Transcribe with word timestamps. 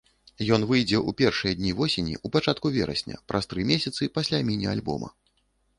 Ён 0.55 0.61
выйдзе 0.69 0.95
ў 0.99 1.13
першыя 1.19 1.53
дні 1.59 1.71
восені, 1.81 2.15
ў 2.25 2.35
пачатку 2.37 2.67
верасня, 2.79 3.21
праз 3.31 3.43
тры 3.53 3.61
месяцы 3.75 4.13
пасля 4.19 4.37
міні-альбома. 4.51 5.09